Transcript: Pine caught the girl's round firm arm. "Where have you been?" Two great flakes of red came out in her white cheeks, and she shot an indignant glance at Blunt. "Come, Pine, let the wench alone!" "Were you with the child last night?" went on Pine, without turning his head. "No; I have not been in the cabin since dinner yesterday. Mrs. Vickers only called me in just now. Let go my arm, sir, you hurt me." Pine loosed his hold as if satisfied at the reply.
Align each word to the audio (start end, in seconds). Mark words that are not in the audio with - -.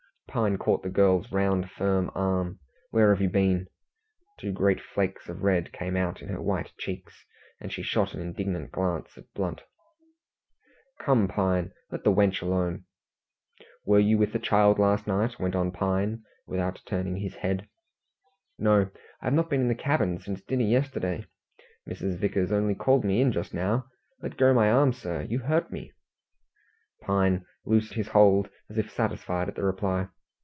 Pine 0.31 0.57
caught 0.57 0.81
the 0.81 0.87
girl's 0.89 1.29
round 1.29 1.69
firm 1.69 2.09
arm. 2.15 2.61
"Where 2.89 3.13
have 3.13 3.21
you 3.21 3.27
been?" 3.29 3.67
Two 4.39 4.53
great 4.53 4.79
flakes 4.79 5.27
of 5.27 5.43
red 5.43 5.73
came 5.73 5.97
out 5.97 6.21
in 6.21 6.29
her 6.29 6.41
white 6.41 6.71
cheeks, 6.79 7.25
and 7.59 7.69
she 7.69 7.83
shot 7.83 8.13
an 8.13 8.21
indignant 8.21 8.71
glance 8.71 9.17
at 9.17 9.25
Blunt. 9.33 9.63
"Come, 11.01 11.27
Pine, 11.27 11.73
let 11.91 12.05
the 12.05 12.13
wench 12.13 12.41
alone!" 12.41 12.85
"Were 13.85 13.99
you 13.99 14.17
with 14.17 14.31
the 14.31 14.39
child 14.39 14.79
last 14.79 15.05
night?" 15.05 15.37
went 15.37 15.53
on 15.53 15.69
Pine, 15.69 16.23
without 16.47 16.79
turning 16.85 17.17
his 17.17 17.35
head. 17.35 17.67
"No; 18.57 18.89
I 19.19 19.25
have 19.25 19.33
not 19.33 19.49
been 19.49 19.59
in 19.59 19.67
the 19.67 19.75
cabin 19.75 20.17
since 20.19 20.39
dinner 20.41 20.63
yesterday. 20.63 21.25
Mrs. 21.89 22.15
Vickers 22.17 22.53
only 22.53 22.73
called 22.73 23.03
me 23.03 23.19
in 23.19 23.33
just 23.33 23.53
now. 23.53 23.87
Let 24.21 24.37
go 24.37 24.53
my 24.53 24.71
arm, 24.71 24.93
sir, 24.93 25.23
you 25.23 25.39
hurt 25.39 25.73
me." 25.73 25.91
Pine 27.01 27.43
loosed 27.65 27.95
his 27.95 28.07
hold 28.07 28.49
as 28.69 28.77
if 28.77 28.89
satisfied 28.89 29.49
at 29.49 29.55
the 29.55 29.63
reply. 29.65 30.07